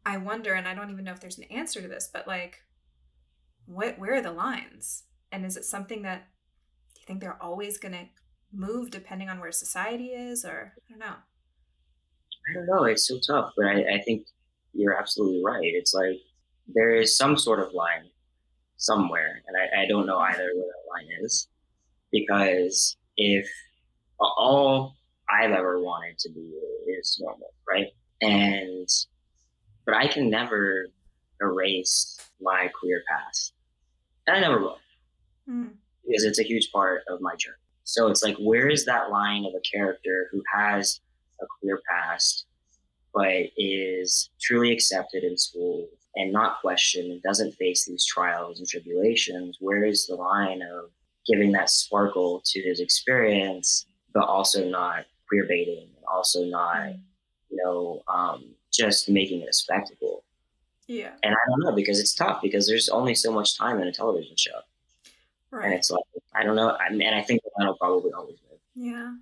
[0.05, 2.63] I wonder, and I don't even know if there's an answer to this, but like,
[3.65, 5.03] what where are the lines?
[5.31, 6.27] And is it something that
[6.95, 8.09] do you think they're always gonna
[8.51, 11.05] move depending on where society is, or I don't know.
[11.05, 12.85] I don't know.
[12.85, 14.25] It's so tough, but I, I think
[14.73, 15.59] you're absolutely right.
[15.61, 16.17] It's like
[16.73, 18.09] there is some sort of line
[18.79, 21.47] somewhere, and I, I don't know either where that line is
[22.11, 23.47] because if
[24.19, 24.95] all
[25.29, 26.51] I've ever wanted to be
[26.87, 27.87] is normal, right?
[28.21, 28.87] And
[29.85, 30.87] but I can never
[31.41, 33.53] erase my queer past,
[34.25, 34.79] and I never will,
[35.47, 35.69] mm.
[36.05, 37.57] because it's a huge part of my journey.
[37.83, 41.01] So it's like, where is that line of a character who has
[41.41, 42.45] a queer past,
[43.13, 48.67] but is truly accepted in school and not question and doesn't face these trials and
[48.67, 49.57] tribulations?
[49.59, 50.89] Where is the line of
[51.27, 56.99] giving that sparkle to his experience, but also not queer baiting, and also not, mm.
[57.49, 60.23] you know, um, just making it a spectacle?
[60.87, 61.11] Yeah.
[61.21, 63.91] And I don't know because it's tough because there's only so much time in a
[63.91, 64.59] television show.
[65.51, 65.65] Right.
[65.65, 66.75] And it's like, I don't know.
[66.77, 68.59] I mean, I think that'll probably always live.
[68.73, 69.13] Yeah.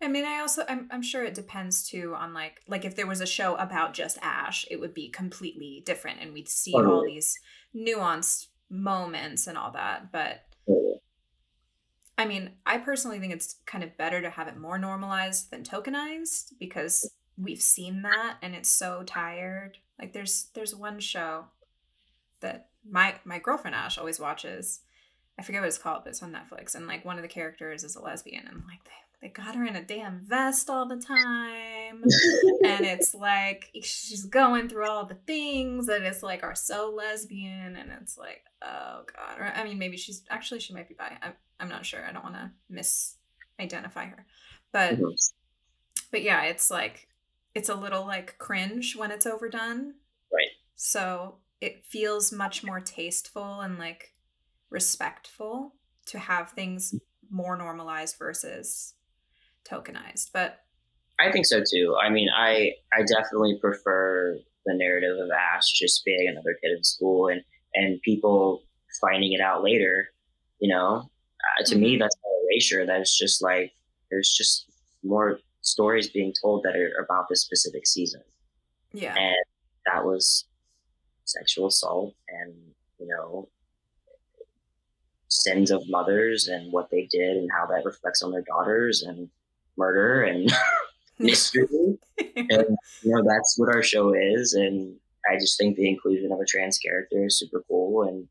[0.00, 3.06] I mean, I also, I'm, I'm sure it depends too on like, like if there
[3.06, 7.04] was a show about just Ash, it would be completely different and we'd see all
[7.04, 7.38] these
[7.74, 10.12] nuanced moments and all that.
[10.12, 10.42] But
[12.18, 15.64] I mean, I personally think it's kind of better to have it more normalized than
[15.64, 19.78] tokenized because we've seen that and it's so tired.
[19.98, 21.46] Like there's, there's one show
[22.40, 24.80] that my, my girlfriend Ash always watches
[25.38, 26.74] I forget what it's called, but it's on Netflix.
[26.74, 28.90] And like one of the characters is a lesbian, and like they,
[29.22, 32.02] they got her in a damn vest all the time.
[32.02, 32.04] and
[32.86, 37.90] it's like she's going through all the things that is like are so lesbian, and
[38.00, 39.38] it's like, oh god.
[39.38, 41.16] Or I mean, maybe she's actually she might be bi.
[41.22, 42.04] I'm, I'm not sure.
[42.04, 44.26] I don't want to misidentify her,
[44.72, 44.98] but
[46.10, 47.08] but yeah, it's like
[47.54, 49.94] it's a little like cringe when it's overdone.
[50.32, 50.50] Right.
[50.74, 54.12] So it feels much more tasteful and like
[54.68, 55.74] respectful
[56.06, 56.94] to have things
[57.30, 58.94] more normalized versus
[59.68, 60.30] tokenized.
[60.32, 60.60] But
[61.18, 61.96] I think so too.
[62.00, 66.84] I mean, I I definitely prefer the narrative of Ash just being another kid in
[66.84, 67.42] school and
[67.74, 68.62] and people
[69.00, 70.08] finding it out later.
[70.60, 71.08] You know,
[71.58, 71.82] uh, to mm-hmm.
[71.82, 72.86] me, that's not erasure.
[72.86, 73.72] That's just like
[74.10, 74.66] there's just
[75.02, 78.22] more stories being told that are about this specific season.
[78.92, 79.36] Yeah, and
[79.86, 80.44] that was
[81.24, 82.54] sexual assault and
[82.98, 83.48] you know
[85.28, 89.28] sins of mothers and what they did and how that reflects on their daughters and
[89.76, 90.52] murder and
[91.18, 91.98] mystery.
[92.18, 94.96] and you know that's what our show is and
[95.28, 98.28] I just think the inclusion of a trans character is super cool and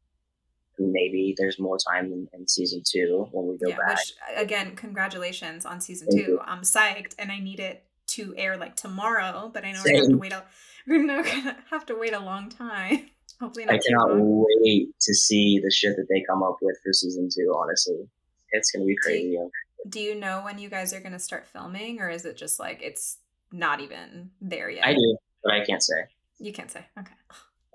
[0.80, 3.98] maybe there's more time in, in season two when we go yeah, back.
[3.98, 6.32] Which, again, congratulations on season Thank two.
[6.34, 6.40] You.
[6.44, 9.94] I'm psyched and I need it to air like tomorrow, but I know Same.
[9.96, 10.44] we're gonna have to wait a
[10.88, 13.10] we're gonna have to wait a long time.
[13.42, 16.94] Hopefully not I cannot wait to see the shit that they come up with for
[16.94, 17.54] season two.
[17.58, 18.08] Honestly,
[18.52, 19.30] it's gonna be crazy.
[19.30, 19.50] You,
[19.88, 22.82] do you know when you guys are gonna start filming, or is it just like
[22.82, 23.18] it's
[23.52, 24.86] not even there yet?
[24.86, 26.06] I do, but I can't say.
[26.40, 26.86] You can't say.
[27.00, 27.14] Okay.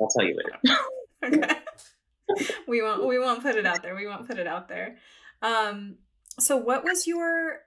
[0.01, 0.81] I'll tell you later.
[1.25, 1.55] okay.
[2.66, 3.07] we won't.
[3.07, 3.94] We won't put it out there.
[3.94, 4.96] We won't put it out there.
[5.42, 5.96] Um.
[6.38, 7.61] So, what was your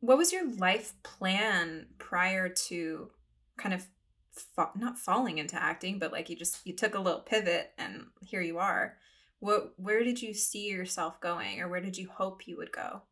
[0.00, 3.10] what was your life plan prior to
[3.56, 3.86] kind of
[4.32, 8.06] fa- not falling into acting, but like you just you took a little pivot and
[8.24, 8.96] here you are.
[9.40, 13.02] What where did you see yourself going or where did you hope you would go?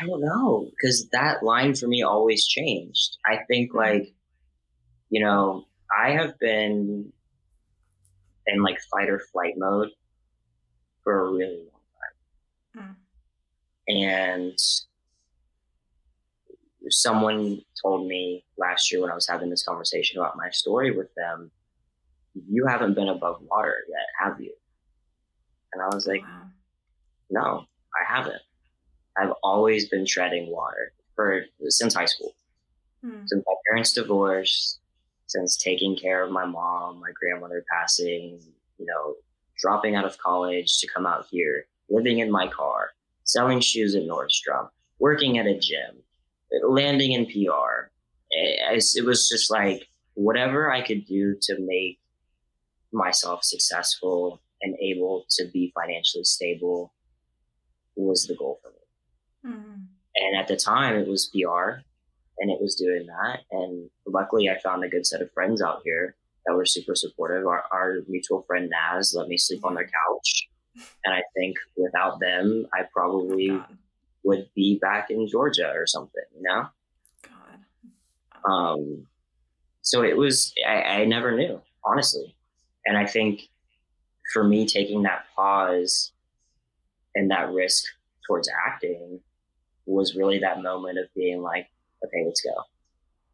[0.00, 3.16] I don't know because that line for me always changed.
[3.26, 3.78] I think mm-hmm.
[3.78, 4.14] like
[5.10, 5.64] you know,
[5.96, 7.12] I have been
[8.46, 9.88] in like fight or flight mode
[11.02, 12.96] for a really long time.
[13.88, 14.02] Mm.
[14.04, 14.58] And
[16.90, 21.08] someone told me last year when I was having this conversation about my story with
[21.16, 21.50] them,
[22.34, 24.52] you haven't been above water yet, have you?
[25.72, 26.42] And I was like, wow.
[27.30, 28.42] no, I haven't.
[29.20, 32.34] I've always been treading water for since high school.
[33.02, 33.26] Hmm.
[33.26, 34.80] Since my parents divorced,
[35.26, 38.40] since taking care of my mom, my grandmother passing,
[38.78, 39.14] you know,
[39.58, 42.90] dropping out of college to come out here, living in my car,
[43.24, 46.02] selling shoes at Nordstrom, working at a gym,
[46.66, 47.90] landing in PR.
[48.30, 52.00] It, it was just like whatever I could do to make
[52.92, 56.92] myself successful and able to be financially stable
[57.96, 58.77] was the goal for me.
[59.46, 59.82] Mm-hmm.
[60.16, 61.80] And at the time, it was PR
[62.38, 63.40] and it was doing that.
[63.50, 67.46] And luckily, I found a good set of friends out here that were super supportive.
[67.46, 70.48] Our, our mutual friend Naz let me sleep on their couch.
[71.04, 73.64] And I think without them, I probably oh
[74.24, 76.66] would be back in Georgia or something, you know?
[77.22, 78.50] God.
[78.50, 79.06] Um,
[79.88, 82.36] so it was I, I never knew honestly
[82.84, 83.42] and i think
[84.32, 86.12] for me taking that pause
[87.14, 87.84] and that risk
[88.26, 89.20] towards acting
[89.94, 91.66] was really that moment of being like
[92.04, 92.54] okay let's go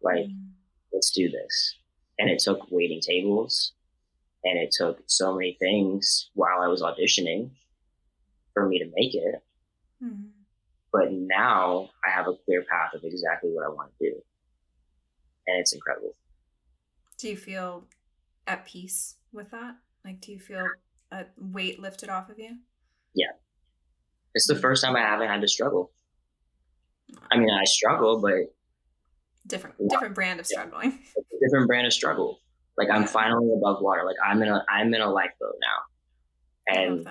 [0.03, 0.49] like mm.
[0.93, 1.77] let's do this
[2.19, 3.73] and it took waiting tables
[4.45, 7.51] and it took so many things while i was auditioning
[8.53, 9.43] for me to make it
[10.03, 10.29] mm.
[10.93, 14.15] but now i have a clear path of exactly what i want to do
[15.47, 16.15] and it's incredible
[17.19, 17.85] do you feel
[18.47, 19.77] at peace with that?
[20.05, 20.67] Like, do you feel
[21.11, 22.57] a weight lifted off of you?
[23.15, 23.33] Yeah.
[24.35, 25.93] It's the first time I haven't had to struggle.
[27.31, 28.53] I mean, I struggle, but
[29.47, 31.01] different different brand of struggling.
[31.43, 32.41] different brand of struggle.
[32.77, 34.03] Like I'm finally above water.
[34.05, 37.09] Like I'm in a I'm in a lifeboat now, and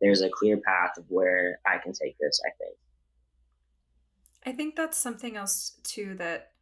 [0.00, 2.40] there's a clear path of where I can take this.
[2.46, 2.76] I think.
[4.46, 6.52] I think that's something else too that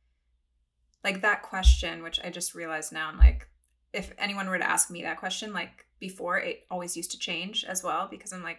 [1.05, 3.49] like that question, which I just realized now, I'm like,
[3.93, 7.65] if anyone were to ask me that question, like before, it always used to change
[7.65, 8.59] as well because I'm like,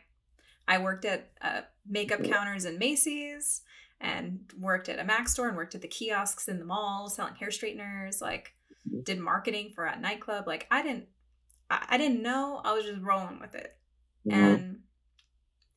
[0.67, 3.62] I worked at uh, makeup counters in Macy's
[3.99, 7.36] and worked at a Mac store and worked at the kiosks in the mall selling
[7.36, 8.21] hair straighteners.
[8.21, 8.53] Like,
[9.03, 10.47] did marketing for a nightclub.
[10.47, 11.05] Like, I didn't,
[11.69, 12.62] I, I didn't know.
[12.63, 13.75] I was just rolling with it,
[14.27, 14.39] mm-hmm.
[14.39, 14.79] and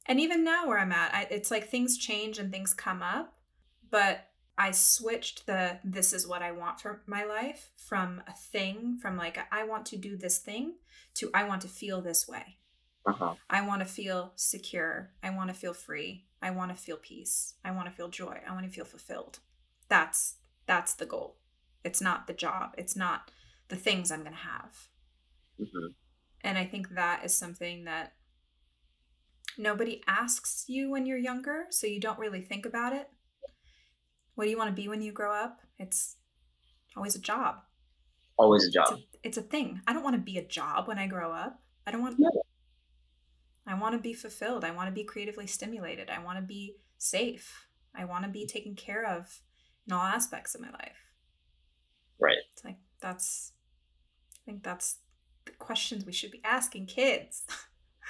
[0.07, 3.35] and even now where I'm at, I, it's like things change and things come up,
[3.91, 4.27] but
[4.59, 9.17] I switched the this is what I want for my life from a thing, from
[9.17, 10.75] like I want to do this thing
[11.15, 12.59] to I want to feel this way.
[13.07, 13.35] Uh-huh.
[13.49, 15.11] I want to feel secure.
[15.23, 16.27] I want to feel free.
[16.43, 17.55] I want to feel peace.
[17.65, 18.39] I want to feel joy.
[18.49, 19.39] I want to feel fulfilled.
[19.89, 20.37] That's
[20.67, 21.37] that's the goal.
[21.85, 22.75] It's not the job.
[22.79, 23.31] It's not
[23.69, 24.89] the things I'm going to have.
[25.61, 25.87] Mm-hmm.
[26.43, 28.13] And I think that is something that
[29.59, 33.09] nobody asks you when you're younger, so you don't really think about it.
[34.35, 35.61] What do you want to be when you grow up?
[35.79, 36.17] It's
[36.97, 37.57] always a job.
[38.39, 38.87] Always a job.
[38.93, 39.81] It's a, it's a thing.
[39.87, 41.61] I don't want to be a job when I grow up.
[41.87, 42.19] I don't want.
[42.19, 42.31] No.
[43.71, 44.65] I want to be fulfilled.
[44.65, 46.11] I want to be creatively stimulated.
[46.11, 47.67] I want to be safe.
[47.95, 49.41] I want to be taken care of
[49.87, 50.99] in all aspects of my life.
[52.19, 52.39] Right.
[52.53, 53.53] It's like that's.
[54.43, 54.97] I think that's
[55.45, 57.45] the questions we should be asking kids.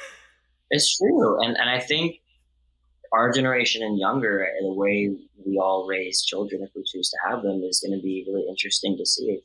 [0.71, 2.17] it's true, and and I think
[3.13, 7.19] our generation and younger, and the way we all raise children, if we choose to
[7.29, 9.41] have them, is going to be really interesting to see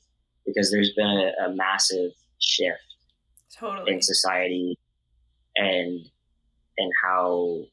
[0.46, 2.96] because there's been a, a massive shift
[3.52, 3.94] totally.
[3.94, 4.78] in society
[5.56, 6.06] and
[6.78, 7.64] and how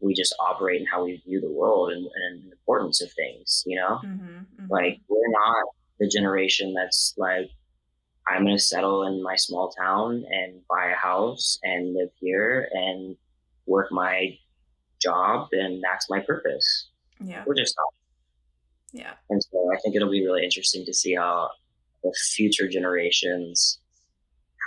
[0.00, 3.64] we just operate and how we view the world and, and the importance of things.
[3.66, 4.66] You know, mm-hmm, mm-hmm.
[4.70, 5.66] like we're not
[5.98, 7.50] the generation that's like
[8.28, 12.68] I'm going to settle in my small town and buy a house and live here
[12.72, 13.16] and
[13.66, 14.36] work my
[15.00, 16.88] job and that's my purpose.
[17.20, 17.44] Yeah.
[17.46, 19.00] We're just not.
[19.00, 19.12] Yeah.
[19.30, 21.50] And so I think it'll be really interesting to see how
[22.02, 23.78] the future generations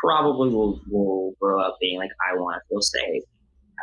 [0.03, 3.23] probably will, will grow up being like, I want to feel safe.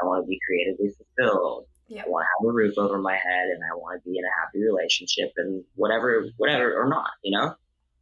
[0.01, 1.67] I want to be creatively fulfilled.
[1.89, 2.03] Yeah.
[2.05, 4.25] I want to have a roof over my head and I want to be in
[4.25, 7.55] a happy relationship and whatever, whatever or not, you know,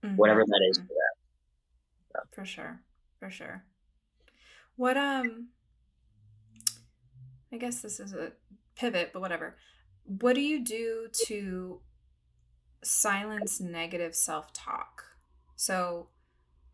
[0.02, 0.16] mm-hmm.
[0.16, 0.86] whatever that is mm-hmm.
[0.86, 1.14] for them.
[2.12, 2.20] So.
[2.34, 2.80] For sure.
[3.20, 3.64] For sure.
[4.76, 5.48] What, um,
[7.52, 8.32] I guess this is a
[8.74, 9.56] pivot, but whatever.
[10.04, 11.80] What do you do to
[12.82, 15.04] silence negative self talk?
[15.56, 16.08] So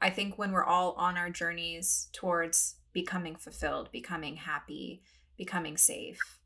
[0.00, 5.02] I think when we're all on our journeys towards becoming fulfilled, becoming happy,
[5.36, 6.38] becoming safe,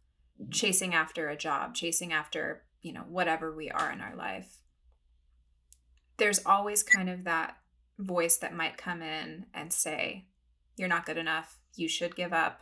[0.51, 4.59] chasing after a job, chasing after, you know, whatever we are in our life,
[6.17, 7.57] there's always kind of that
[7.99, 10.27] voice that might come in and say,
[10.77, 11.59] You're not good enough.
[11.77, 12.61] You should give up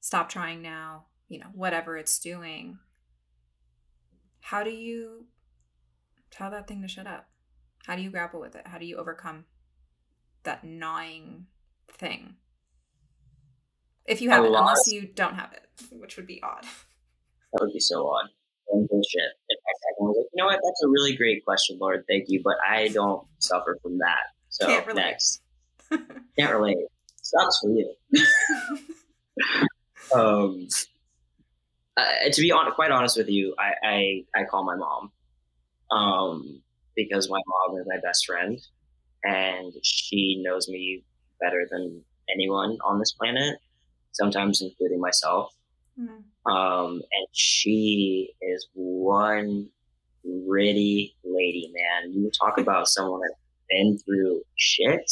[0.00, 2.78] stop trying now, you know, whatever it's doing.
[4.40, 5.26] How do you
[6.30, 7.28] tell that thing to shut up?
[7.86, 8.66] How do you grapple with it?
[8.66, 9.44] How do you overcome
[10.44, 11.46] that gnawing
[11.88, 12.34] thing?
[14.06, 16.64] If you have it, unless you don't have it, which would be odd.
[17.52, 18.26] That would be so odd.
[18.72, 19.20] And bullshit.
[19.48, 20.60] In fact, I was like, you know what?
[20.64, 22.04] That's a really great question, Lord.
[22.08, 24.20] Thank you, but I don't suffer from that.
[24.48, 25.42] So Can't next,
[26.38, 26.76] can't relate.
[27.22, 27.94] Sucks for you.
[30.14, 30.68] um,
[31.96, 35.12] uh, to be on, quite honest with you, I, I, I call my mom
[35.90, 36.62] um,
[36.96, 38.58] because my mom is my best friend
[39.24, 41.04] and she knows me
[41.40, 42.02] better than
[42.32, 43.56] anyone on this planet,
[44.12, 45.52] sometimes including myself.
[45.98, 46.50] Mm.
[46.50, 49.68] Um, and she is one
[50.46, 52.12] gritty lady, man.
[52.12, 55.10] You talk about someone that's been through shit.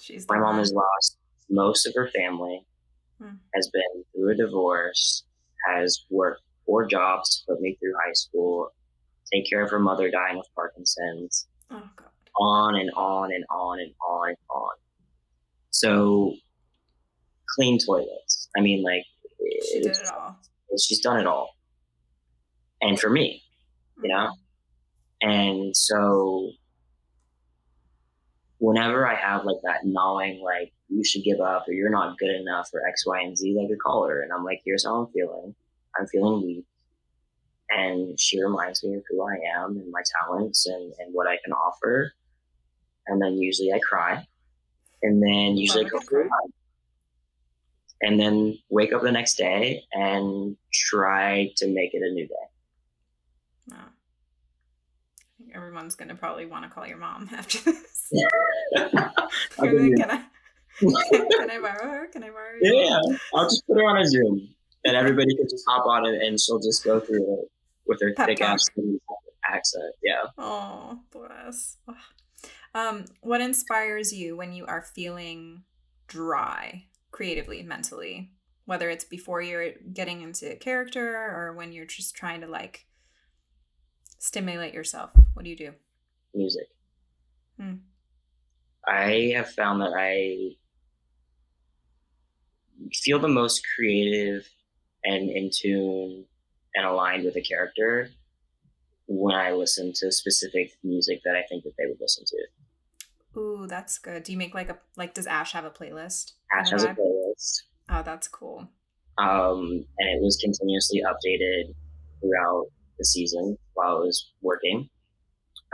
[0.00, 1.18] She's my mom has lost
[1.50, 2.66] most of her family
[3.20, 3.36] hmm.
[3.54, 5.24] has been through a divorce,
[5.68, 8.70] has worked four jobs to put me through high school,
[9.32, 11.46] take care of her mother dying of Parkinson's.
[11.70, 12.08] Oh God.
[12.36, 14.70] On and on and on and on and on.
[15.70, 16.34] So
[17.54, 18.48] clean toilets.
[18.56, 19.04] I mean, like
[19.70, 20.36] she did it all.
[20.80, 21.50] She's done it all,
[22.80, 23.42] and for me,
[24.02, 24.30] you know.
[25.22, 25.30] Mm-hmm.
[25.30, 26.50] And so,
[28.58, 32.34] whenever I have like that gnawing, like you should give up or you're not good
[32.34, 35.12] enough or X, Y, and Z, like a caller, and I'm like, here's how I'm
[35.12, 35.54] feeling.
[35.98, 36.66] I'm feeling weak
[37.70, 41.38] and she reminds me of who I am and my talents and, and what I
[41.44, 42.12] can offer.
[43.06, 44.26] And then usually I cry,
[45.02, 46.30] and then usually I go through
[48.04, 52.34] and then wake up the next day and try to make it a new day.
[53.70, 53.76] Wow.
[53.78, 58.12] I think everyone's gonna probably want to call your mom after this.
[58.74, 58.98] can,
[59.58, 60.24] I,
[60.76, 62.06] can, I, borrow her?
[62.08, 62.58] Can I borrow her?
[62.60, 63.00] Yeah,
[63.34, 64.48] I'll just put her on a Zoom
[64.84, 67.50] and everybody can just hop on it and she'll just go through it
[67.86, 68.66] with her Pep thick ass
[69.48, 69.94] accent.
[70.02, 70.24] Yeah.
[70.36, 71.76] Oh, bless.
[72.74, 75.62] Um, what inspires you when you are feeling
[76.08, 78.32] dry, creatively, mentally?
[78.66, 82.86] Whether it's before you're getting into character or when you're just trying to like
[84.18, 85.10] stimulate yourself.
[85.34, 85.72] What do you do?
[86.34, 86.66] Music.
[87.60, 87.74] Hmm.
[88.86, 90.56] I have found that I
[92.92, 94.48] feel the most creative
[95.04, 96.24] and in tune
[96.74, 98.10] and aligned with a character
[99.06, 102.36] when I listen to specific music that I think that they would listen to.
[103.36, 104.22] Ooh, that's good.
[104.22, 105.14] Do you make like a like?
[105.14, 106.32] Does Ash have a playlist?
[106.52, 107.62] Ash has a playlist.
[107.88, 108.68] Oh, that's cool.
[109.18, 111.74] Um, and it was continuously updated
[112.20, 112.66] throughout
[112.98, 114.88] the season while I was working.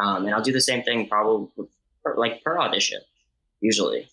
[0.03, 1.49] Um, and I'll do the same thing probably
[2.17, 3.01] like per audition,
[3.61, 4.09] usually.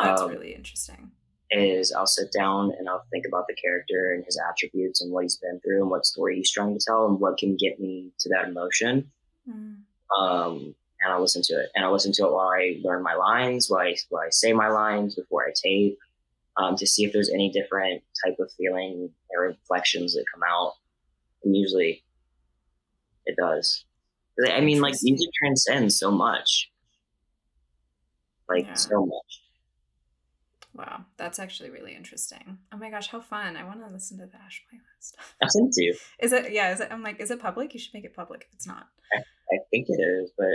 [0.00, 1.10] That's um, really interesting
[1.50, 5.22] is I'll sit down and I'll think about the character and his attributes and what
[5.24, 8.12] he's been through and what story he's trying to tell and what can get me
[8.20, 9.10] to that emotion.
[9.48, 9.76] Mm.
[10.16, 11.70] Um, and I'll listen to it.
[11.74, 14.52] And I'll listen to it while I learn my lines, while I, while I say
[14.52, 15.98] my lines before I tape,
[16.56, 20.74] um, to see if there's any different type of feeling or inflections that come out.
[21.44, 22.02] And usually
[23.26, 23.84] it does.
[24.46, 26.70] I mean, like music transcends so much.
[28.48, 28.74] Like yeah.
[28.74, 29.42] so much.
[30.74, 32.58] Wow, that's actually really interesting.
[32.72, 33.56] Oh my gosh, how fun!
[33.56, 35.14] I want to listen to the Ash playlist.
[35.42, 35.96] I sent to you.
[36.20, 36.52] Is it?
[36.52, 36.72] Yeah.
[36.72, 36.88] Is it?
[36.92, 37.74] I'm like, is it public?
[37.74, 38.86] You should make it public if it's not.
[39.12, 40.46] I, I think it is, but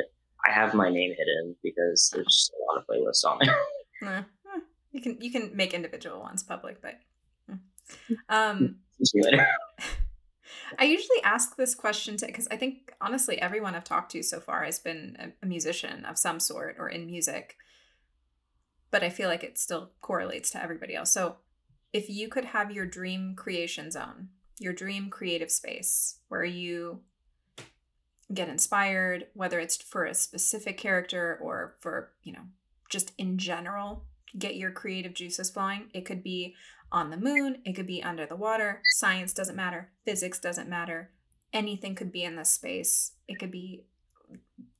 [0.45, 3.39] I have my name hidden because there's just a lot of playlists on
[4.01, 4.25] there.
[4.91, 6.99] You can you can make individual ones public, but
[7.49, 8.13] hmm.
[8.29, 8.75] um.
[10.77, 14.39] I usually ask this question to because I think honestly everyone I've talked to so
[14.39, 17.57] far has been a, a musician of some sort or in music
[18.93, 21.11] but I feel like it still correlates to everybody else.
[21.11, 21.37] So
[21.93, 24.29] if you could have your dream creation zone,
[24.59, 26.99] your dream creative space where you
[28.31, 32.43] get inspired, whether it's for a specific character or for, you know,
[32.89, 34.05] just in general,
[34.37, 35.89] get your creative juices flowing.
[35.93, 36.55] It could be
[36.91, 38.81] on the moon, it could be under the water.
[38.85, 41.09] Science doesn't matter, physics doesn't matter.
[41.51, 43.13] Anything could be in this space.
[43.27, 43.85] It could be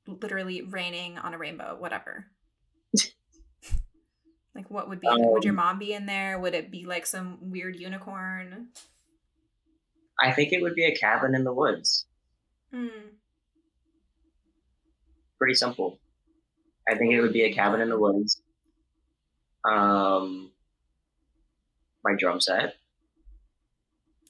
[0.08, 2.28] literally raining on a rainbow, whatever.
[4.56, 5.08] Like, what would be?
[5.08, 6.38] Um, would your um, mom be in there?
[6.40, 8.68] Would it be like some weird unicorn?
[10.20, 12.06] I think it would be a cabin in the woods.
[12.72, 12.88] Hmm.
[15.44, 16.00] Pretty simple.
[16.90, 18.42] I think it would be a cabin in the woods.
[19.70, 20.52] Um,
[22.02, 22.76] my drum set.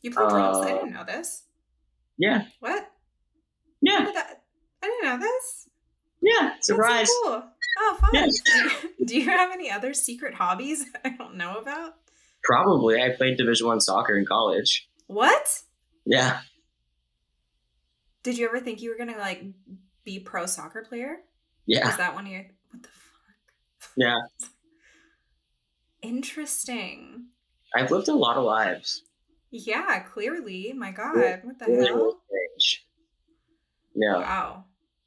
[0.02, 0.58] You play drums?
[0.58, 1.44] Uh, I didn't know this.
[2.18, 2.46] Yeah.
[2.62, 2.90] What?
[3.80, 4.12] Yeah.
[4.12, 5.70] I didn't know this.
[6.20, 7.08] Yeah, surprise.
[7.08, 7.44] So cool.
[7.78, 8.10] Oh, fun.
[8.16, 8.72] Yeah.
[9.06, 11.94] Do you have any other secret hobbies I don't know about?
[12.44, 13.00] Probably.
[13.00, 14.90] I played Division One soccer in college.
[15.06, 15.62] What?
[16.08, 16.40] Yeah.
[18.24, 19.44] Did you ever think you were gonna like
[20.04, 21.18] be pro soccer player?
[21.66, 21.90] Yeah.
[21.90, 23.94] Is that one of your what the fuck?
[23.96, 24.20] Yeah.
[26.02, 27.28] Interesting.
[27.76, 29.04] I've lived a lot of lives.
[29.52, 30.74] Yeah, clearly.
[30.76, 32.22] My God, what the really hell?
[33.96, 34.18] Yeah.
[34.18, 34.66] Wow.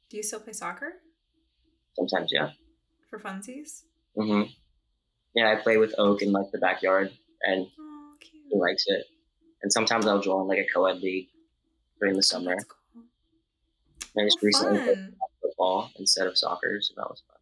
[0.09, 0.93] Do you still play soccer?
[1.95, 2.51] Sometimes, yeah.
[3.09, 3.83] For funsies?
[4.17, 4.49] Mm-hmm.
[5.35, 7.11] Yeah, I play with Oak in like the backyard,
[7.43, 9.05] and oh, he likes it.
[9.61, 11.27] And sometimes I'll join like a co-ed league
[11.99, 12.55] during the summer.
[12.55, 12.76] Cool.
[14.19, 17.37] I just oh, recently played football instead of soccer, so that was fun.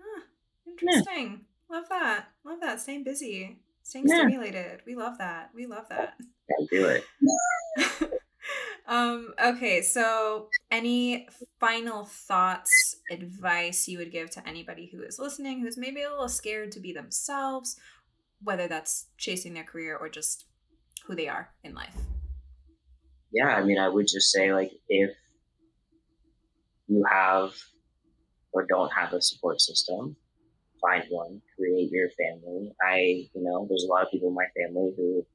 [0.00, 0.22] Huh.
[0.68, 1.40] Interesting.
[1.70, 1.76] Yeah.
[1.76, 2.28] Love that.
[2.44, 2.80] Love that.
[2.80, 3.58] Staying busy.
[3.82, 4.20] Staying yeah.
[4.20, 4.80] stimulated.
[4.86, 5.50] We love that.
[5.54, 6.14] We love that.
[6.48, 7.04] Yeah, do it.
[8.86, 11.26] um, okay, so any
[11.58, 16.28] final thoughts, advice you would give to anybody who is listening who's maybe a little
[16.28, 17.80] scared to be themselves,
[18.40, 20.44] whether that's chasing their career or just
[21.06, 21.96] who they are in life?
[23.32, 25.10] Yeah, I mean, I would just say, like, if
[26.88, 27.52] you have
[28.52, 30.16] or don't have a support system,
[30.80, 32.72] find one, create your family.
[32.82, 35.26] I, you know, there's a lot of people in my family who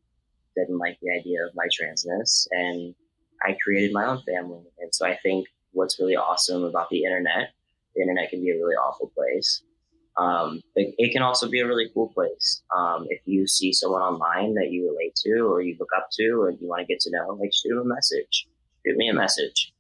[0.55, 2.95] didn't like the idea of my transness, and
[3.43, 4.63] I created my own family.
[4.79, 7.49] And so I think what's really awesome about the internet,
[7.95, 9.63] the internet can be a really awful place.
[10.17, 12.63] Um, it, it, can also be a really cool place.
[12.75, 16.47] Um, if you see someone online that you relate to or you look up to
[16.49, 18.47] and you want to get to know, like shoot them a message.
[18.85, 19.71] Shoot me a message.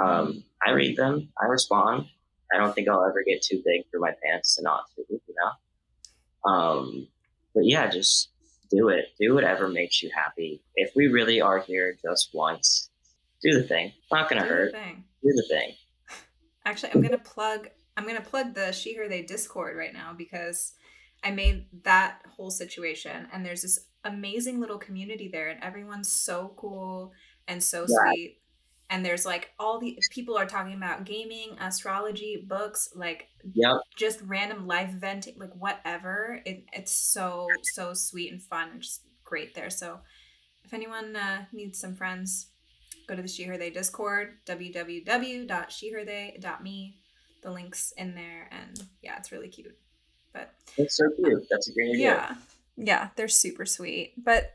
[0.00, 1.28] Um, I read them.
[1.40, 2.06] I respond.
[2.52, 5.20] I don't think I'll ever get too big for my pants to not do, you
[5.34, 6.50] know?
[6.50, 7.08] Um,
[7.54, 8.30] but yeah, just
[8.70, 9.06] do it.
[9.18, 10.62] Do whatever makes you happy.
[10.74, 12.90] If we really are here just once,
[13.42, 13.92] do the thing.
[14.12, 14.72] Not gonna do hurt.
[14.72, 14.78] The
[15.22, 15.72] do the thing.
[16.64, 17.68] Actually, I'm gonna plug.
[17.96, 20.72] I'm gonna plug the She Her They Discord right now because
[21.24, 26.52] I made that whole situation, and there's this amazing little community there, and everyone's so
[26.56, 27.12] cool
[27.48, 28.12] and so yeah.
[28.12, 28.38] sweet
[28.88, 33.78] and there's like all the people are talking about gaming astrology books like yeah.
[33.96, 36.40] just random live venting like whatever.
[36.44, 39.70] It, it's so so sweet and fun and just great there.
[39.70, 40.00] So
[40.64, 42.46] if anyone uh, needs some friends
[43.08, 46.96] go to the she her they discord www.sheherthey.me
[47.42, 49.76] the links in there and yeah it's really cute.
[50.32, 51.46] But it's so cute.
[51.50, 52.00] That's a great idea.
[52.00, 52.34] Yeah.
[52.76, 54.14] Yeah they're super sweet.
[54.16, 54.54] But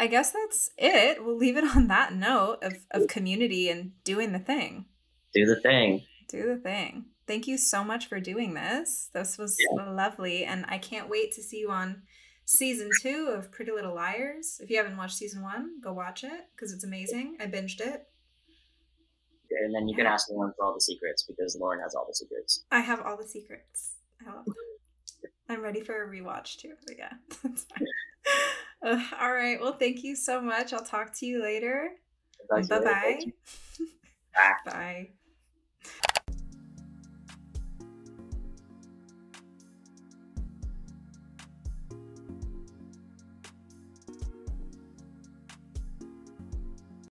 [0.00, 1.24] I guess that's it.
[1.24, 4.86] We'll leave it on that note of, of community and doing the thing.
[5.34, 6.02] Do the thing.
[6.28, 7.06] Do the thing.
[7.26, 9.10] Thank you so much for doing this.
[9.12, 9.90] This was yeah.
[9.90, 10.44] lovely.
[10.44, 12.02] And I can't wait to see you on
[12.44, 14.60] season two of Pretty Little Liars.
[14.62, 17.36] If you haven't watched season one, go watch it because it's amazing.
[17.40, 18.04] I binged it.
[19.50, 22.14] And then you can ask Lauren for all the secrets because Lauren has all the
[22.14, 22.64] secrets.
[22.70, 23.94] I have all the secrets.
[24.22, 24.54] I love them.
[25.48, 26.74] I'm ready for a rewatch too.
[26.86, 27.86] But yeah, that's fine.
[28.82, 29.60] Uh, all right.
[29.60, 30.72] Well, thank you so much.
[30.72, 31.90] I'll talk to you later.
[32.50, 33.18] Bye bye.
[34.64, 35.10] Bye.